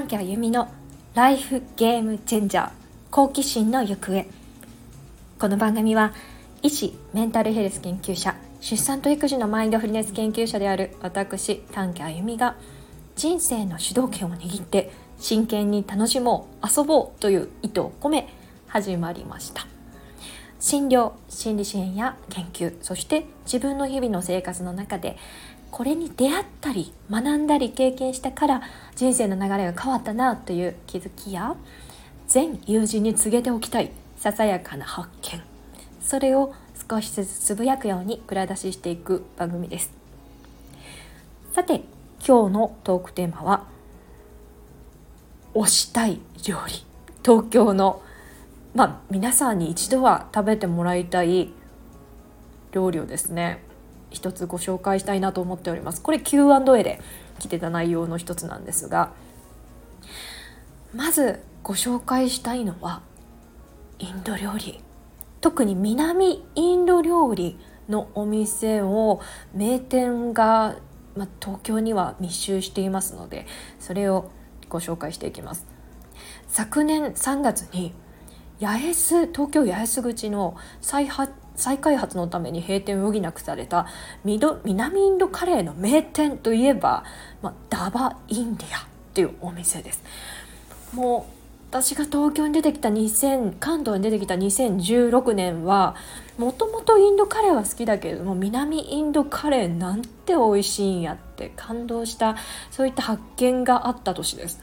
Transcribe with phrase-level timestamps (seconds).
[0.00, 0.66] 短期あゆみの
[1.14, 2.70] ライフゲームチェンジャー
[3.10, 4.24] 好奇心の行方。
[5.38, 6.14] この番組は
[6.62, 12.56] 医師メンタルヘルス研究者出産と育児のマインドフルネス研究者である私短期あゆみが
[13.14, 18.32] 人生の主導権を握って真剣に楽しもう遊ぼうという意図を込め
[18.68, 19.66] 始まりました。
[20.60, 25.18] 診療心理支援や研究そして自分の日々の生活の中で
[25.70, 28.62] これに出会ったり学んだり経験したから
[28.96, 31.54] 人生の流れが変わったなという気づきや
[32.26, 35.40] 全友人に告げておきたいささやかな発見。
[36.00, 36.54] それを
[36.90, 39.92] 少しずつつぶやくように蔵出ししていく番組です。
[41.54, 41.82] さて
[42.26, 43.66] 今日のトークテーマは
[45.54, 46.84] 推したい料理。
[47.24, 48.02] 東京の
[48.74, 51.52] まあ皆さんに一度は食べてもらいたい
[52.72, 53.62] 料理をですね
[54.10, 56.02] 一つご紹介したいなと思っております。
[56.02, 57.00] これ Q&A で
[57.38, 59.12] 来てた内容の一つなんですが
[60.94, 63.02] まずご紹介したいのは
[63.98, 64.80] インド料理。
[65.40, 67.58] 特に南インド料理
[67.88, 69.20] のお店を
[69.54, 70.76] 名店が、
[71.16, 73.46] ま、東京には密集していますので
[73.78, 74.30] それを
[74.68, 75.66] ご紹介していきます。
[76.46, 77.94] 昨年3月に
[78.60, 83.86] 八重洲東京八重洲口の再発再開発のために閉店を余儀なくされた
[84.24, 87.04] 南インドカレーの名店といえば、
[87.42, 88.82] まあ、ダバインディアっ
[89.14, 90.02] ていうお店です
[90.92, 95.94] もう私が東京に出てきた2000関東に出てきた2016年は
[96.36, 102.36] もともとインドカレーは好きだけれども南インドカレーなんて美味しいんやって感動した
[102.72, 104.60] そういった発見があった年です。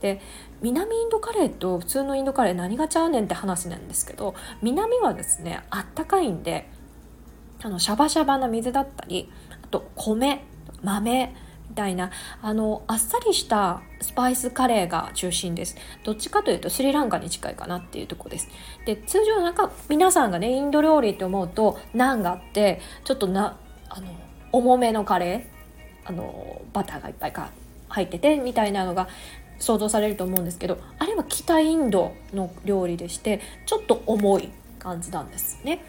[0.00, 0.20] で
[0.62, 6.68] 南インドカレーと普通のインドカレー何がちゃうねんって話なんですけど南はですねあったかいんで
[7.62, 9.30] あのシャバシャバな水だったり
[9.64, 10.44] あと米
[10.82, 11.34] 豆
[11.68, 12.10] みたいな
[12.42, 15.76] あのあっさりしたスパイスカレーが中心です。
[16.02, 18.48] どっちかというとスリランカに近いかなっていうとこです。
[18.86, 23.56] で通常なんか皆さんがねインド料理って思うとナンがあってちょっとな
[23.88, 24.08] あの
[24.50, 27.50] 重めのカレーあのバターがいっぱいか
[27.88, 29.08] 入っててみたいなのが
[29.60, 35.84] 想像されると思うんですけどあれは北インドの料理でしてちょっと重い感じなんですね。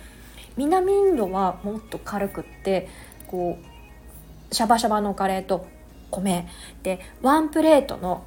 [0.57, 2.89] 南インドはもっと軽くって
[3.27, 5.65] こうシャバシャバのカレーと
[6.11, 6.45] 米。
[6.83, 8.23] でワンプレートの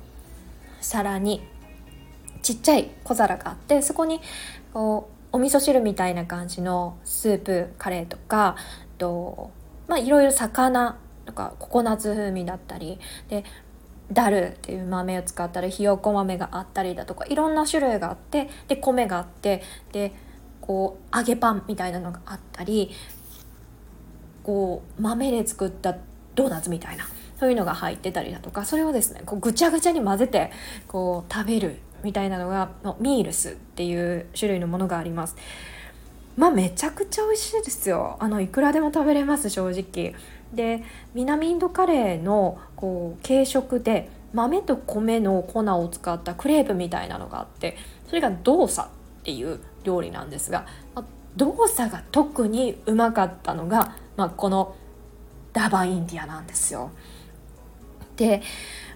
[0.81, 1.43] 皿に
[2.43, 4.21] ちっちゃい小皿があってそこに
[4.73, 8.57] こうお味噌汁みたいな感じのスープカレーとか
[8.99, 9.51] と
[9.87, 13.45] まあいろいろ魚とかココナッツ風味だったりで
[14.13, 20.13] ダルっていう豆を使ったりひよこ豆があったりだとかいろんな種類があってで米があってで
[20.61, 22.91] こう揚げパンみたいなのがあったり
[24.43, 25.97] こう豆で作った
[26.35, 27.07] ドーナツみたいな
[27.39, 30.51] そういうのが入ってたりだとかそれをですねこうぐちゃぐちゃに混ぜて
[30.87, 35.37] こう食べるみたいなのがミールスっていう種類のものがあります。
[36.37, 40.15] まあめちゃくちゃ美味しいですよあのいくらでも食べれます正直
[40.55, 40.83] で
[41.15, 47.77] 南インドカレーのこう軽食で豆と米の粉を使ったクレープみたいなのがあって
[48.09, 48.87] それがドーサっ
[49.25, 51.05] ていう料理なんですが、まあ、
[51.37, 54.75] ドーサが特にうまかったのが、まあ、この
[55.53, 56.91] ダバインディアなんですよ。
[58.17, 58.43] で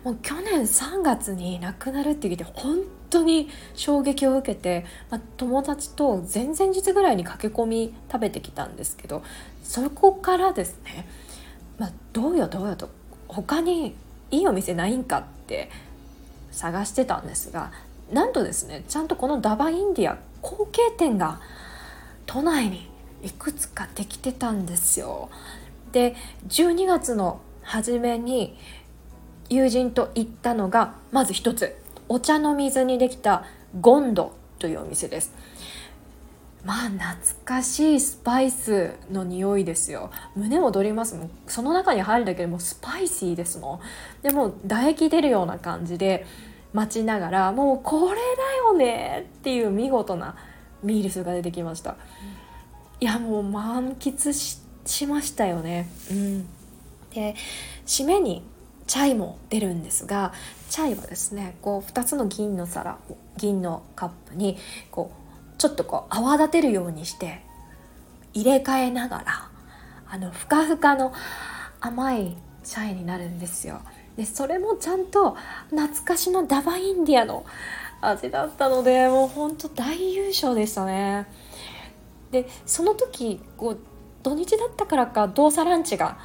[0.04, 2.78] もう去年3月に亡くなるって聞いて本
[3.10, 9.22] 当に衝撃を受けて、まあ、友達と前々日ぐらいに駆け込み食べてきたんですけど
[9.64, 11.06] そこからですね、
[11.78, 12.90] まあ、どうよどうよと
[13.28, 13.94] 他に
[14.30, 15.70] いいお店ないんかって
[16.50, 17.72] 探してたんですが
[18.12, 21.40] なんとですねちゃんとこのダバインディア後継店が
[22.26, 22.88] 都内に
[23.22, 25.28] いくつかできてたんですよ。
[25.92, 26.14] で
[26.48, 28.56] 12月の初めに
[29.48, 31.74] 友人と行ったのがまず一つ
[32.08, 33.44] お茶の水にできた
[33.80, 35.32] ゴンドというお店です
[36.64, 37.14] まあ懐
[37.44, 40.10] かしいスパイスの匂いですよ。
[40.34, 41.30] 胸躍りますもん。
[41.46, 43.80] その中に入るだけでもスパイシーですもん。
[44.22, 46.26] でも唾液出るような感じで
[46.72, 50.36] 待ちながらもうこれだよねっていう見事な
[50.82, 51.96] ミールスが出てきました。
[53.00, 54.32] いやもう満喫
[54.84, 55.88] しましたよね。
[56.10, 56.46] うん。
[57.14, 57.36] で
[57.86, 58.42] 締めに
[58.86, 60.32] チャイも出るんですが
[60.70, 62.98] チャイはですねこう2つの銀の皿
[63.36, 64.56] 銀のカップに
[64.90, 65.17] こう
[65.58, 67.42] ちょっとこう泡立てるようにして
[68.32, 69.50] 入れ替えながら
[70.08, 71.12] あのふかふかの
[71.80, 73.80] 甘いチャイになるんですよ。
[74.16, 75.36] でそれもちゃんと
[75.70, 77.44] 懐かしのダバインディアの
[78.00, 81.26] 味だったのでもうほんと大優勝でしたね。
[82.30, 83.78] でその時こう
[84.22, 86.18] 土日だったからか動作ランチが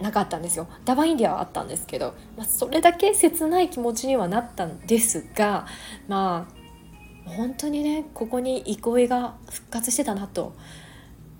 [0.00, 5.66] なかったんですよダバインディアはあったんですけど、まあ、それだけ切ない気持ちにはなったんですが
[6.08, 6.55] まあ
[7.26, 10.54] 本当にねここに憩いが復活してたなと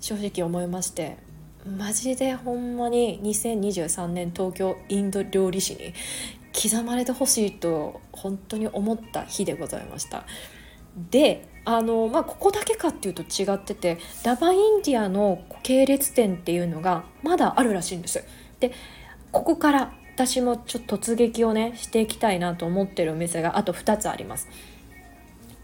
[0.00, 1.16] 正直思いまして
[1.78, 5.94] マジでほんまに2023年東京インド料理史に
[6.54, 10.24] 刻まれてほしいと本当に思った日でございました。
[11.10, 18.24] であの、まあ、ここだけかっていうと違っててダバインディアの系列店っていうのがまだあるらしいんです。
[18.60, 18.72] で
[19.32, 24.48] ここから私もちょっと突撃をねしていきたいなと思ってるお店があと2つあります。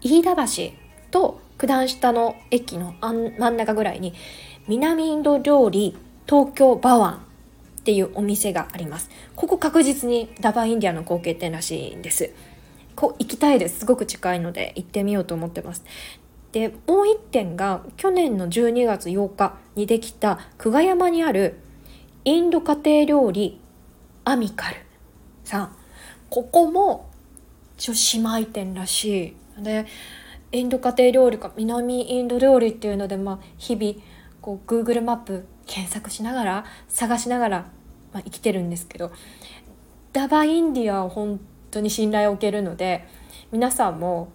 [0.03, 0.73] 飯田橋
[1.11, 4.13] と九段下の駅の真ん中ぐらいに
[4.67, 5.95] 南インド料理
[6.27, 9.09] 東京バワンっていうお店があります。
[9.35, 12.31] ここ確実にダバインディアの後継店らしいんです。
[12.95, 13.79] こ行きたいです。
[13.79, 15.83] すごく近いので行ってみようと思ってます。
[16.51, 21.59] で、もう1点が去年の12月8日にできた久我山にある
[22.25, 23.59] インド家庭料理
[24.25, 24.77] アミカル
[25.43, 25.75] さん。
[26.29, 27.09] ここも
[27.77, 29.42] 一応姉妹店らしい。
[29.57, 29.85] で、
[30.53, 33.95] インド家庭料理か南インド料理っていうので、まあ、日々
[34.39, 37.57] こう Google マップ検索しながら探しながら、
[38.13, 39.11] まあ、生きてるんですけど
[40.11, 41.39] ダバインディアは本
[41.71, 43.07] 当に信頼を受けるので
[43.51, 44.31] 皆さんも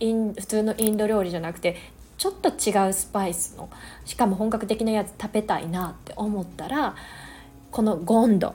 [0.00, 1.76] イン普通のインド料理じゃなくて
[2.18, 3.70] ちょっと違うスパイスの
[4.04, 6.96] しかも本格的なやつ食べたいなって思ったら
[7.70, 8.54] このゴンド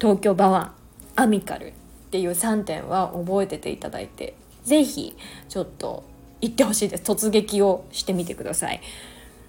[0.00, 0.72] 東京バワン
[1.16, 1.72] アミカルっ
[2.10, 5.16] ていう3点は覚えてていただいて是非
[5.48, 6.02] ちょっと
[6.40, 7.04] 行ってほしいです。
[7.04, 8.80] 突撃をしてみてください。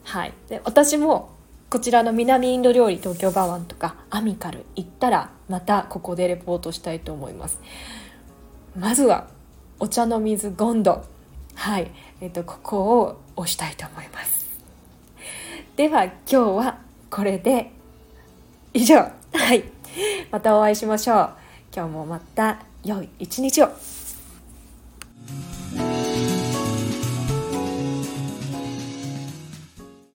[0.03, 1.31] はい、で私も
[1.69, 7.59] こちらの南インド料理東京バワンとかアミカル行ったらまたここでレポートしたいと思います。
[8.77, 9.27] まずは
[9.79, 11.03] お茶の水ゴンド。
[11.55, 11.91] はい、
[12.21, 14.45] えっと、ここを押したいと思います。
[15.75, 16.77] では今日は
[17.09, 17.71] これで
[18.73, 18.97] 以上。
[18.97, 19.63] はい。
[20.31, 21.29] またお会いしましょう。
[21.75, 23.69] 今日もまた良い一日を。